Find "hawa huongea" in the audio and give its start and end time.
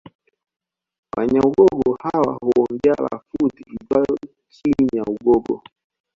2.03-2.93